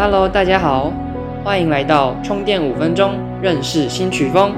[0.00, 0.92] Hello，大家好，
[1.42, 4.54] 欢迎来到充电五分钟认识新曲风。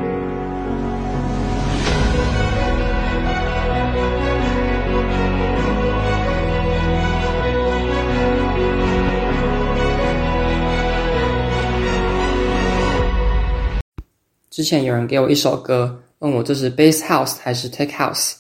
[14.51, 18.35] 之前有人给我一首歌，问我这是 Bass House 还是 Tech House，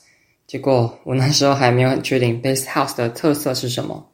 [0.47, 4.05] 结果我那时候还没有很确定 Bass House 的特色是什么。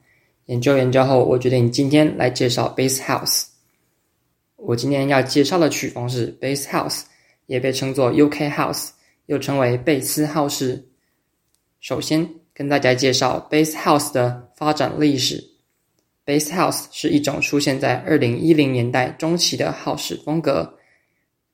[0.46, 3.46] 研究研究后，我决定今天来介绍 Bass House。
[4.54, 7.02] 我今天要介绍的曲风是 Bass House，
[7.46, 8.90] 也被称作 UK House，
[9.26, 10.86] 又称为贝斯浩式。
[11.80, 15.42] 首先跟大家介绍 Bass House 的发展历史。
[16.24, 20.78] Bass House 是一种出现在二零一零年代中期的 House 风格。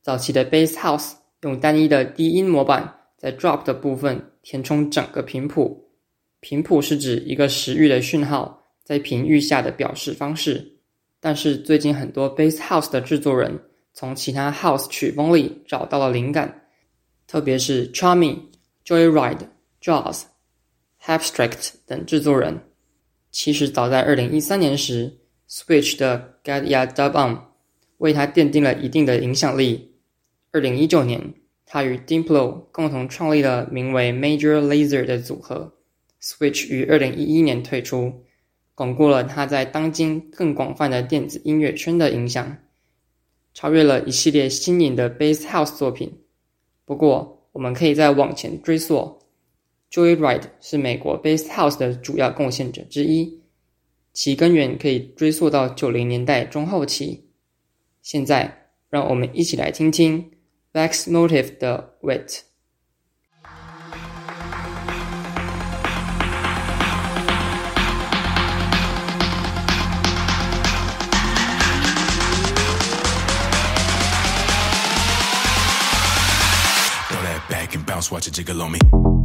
[0.03, 5.89] 早期的 Bass House 用单一的低音模板，在 Drop 的部分填充整个频谱。
[6.41, 8.62] 频谱是指一个时域的讯号
[8.93, 10.77] 在频域下的表示方式。
[11.19, 13.59] 但是最近很多 Bass House 的制作人
[13.95, 16.67] 从其他 House 曲风里找到了灵感，
[17.27, 18.37] 特别是 Charmy、
[18.85, 19.49] Joyride、
[19.81, 20.25] Jaws、
[21.07, 22.61] Abstract 等制作人。
[23.31, 27.39] 其实早在二零一三年时，Switch 的 Get Ya Dub On
[27.97, 29.95] 为他奠定了一定的影响力。
[30.51, 31.33] 二零一九年，
[31.65, 35.73] 他与 Diplo 共同创立了名为 Major Lazer 的组合。
[36.21, 38.23] Switch 于二零一一年退出，
[38.75, 42.57] 巩固了他在当今更广泛的电子音乐圈的影响，
[43.53, 46.21] 超越了一系列新颖的 Bass House 作品。
[46.85, 49.19] 不过，我们可以再往前追溯
[49.91, 53.41] ，Joyride 是美国 Bass House 的主要贡献者之一，
[54.13, 57.29] 其根源可以追溯到九零年代中后期。
[58.01, 60.31] 现在，让我们一起来听听。
[60.73, 62.52] Vex Motive 的 Wait。
[78.13, 79.22] Watch it jiggle on me.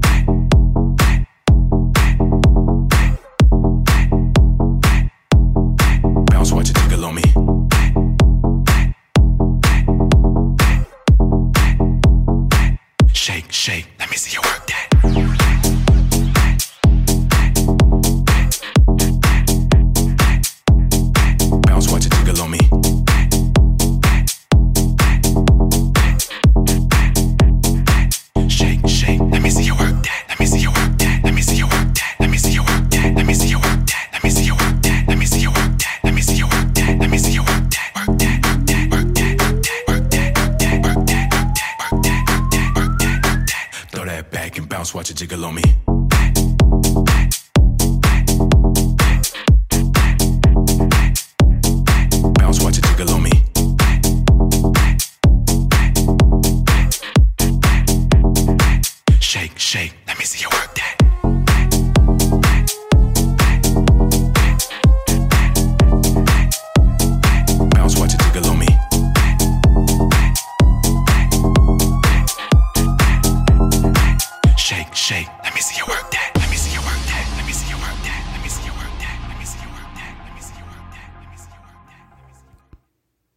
[45.38, 45.77] kill me.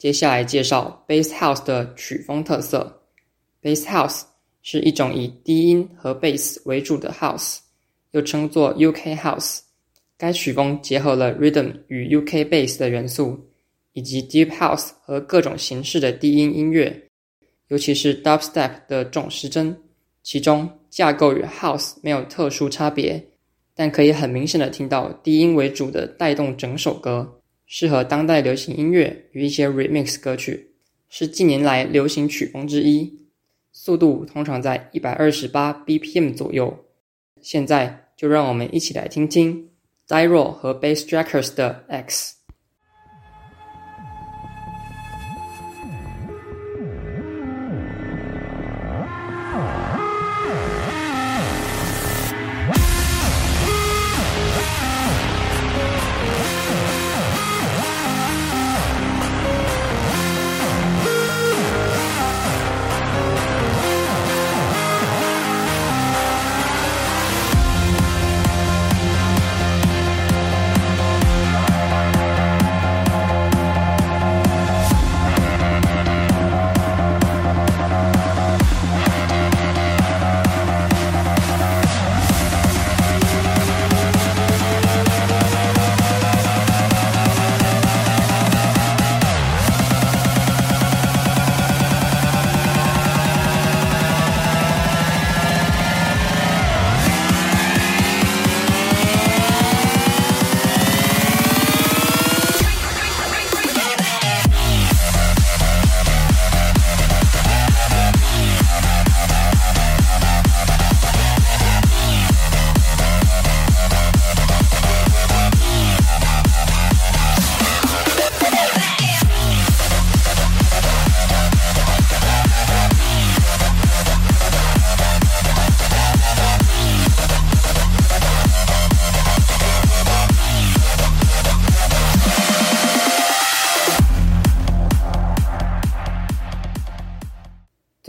[0.00, 3.02] 接下来介绍 Bass House 的曲风特色。
[3.60, 4.22] Bass House
[4.62, 7.58] 是一种以低音和 bass 为主的 house，
[8.12, 9.58] 又称作 UK House。
[10.16, 13.46] 该曲风结合了 rhythm 与 UK bass 的元素，
[13.92, 17.08] 以及 deep house 和各种形式的低音音乐，
[17.68, 19.76] 尤其是 dubstep 的重失真。
[20.22, 23.22] 其中架构与 house 没有特殊差别，
[23.74, 27.39] 但可以很明显的听到低音为主的带动整首歌，
[27.72, 30.72] 适合当代流行音乐与一些 remix 歌曲，
[31.08, 33.28] 是近年来流行曲风之一。
[33.70, 36.86] 速度通常在一百二十八 BPM 左右。
[37.40, 39.70] 现在就让我们一起来听听
[40.08, 42.39] Dyro 和 Bassjackers 的 X。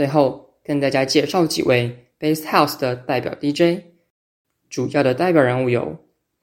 [0.00, 3.84] 最后跟大家介绍几位 Bass House 的代表 DJ，
[4.69, 5.99] 主要的代表人物有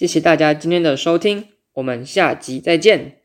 [0.00, 3.19] 谢谢大家今天的收听，我们下集再见。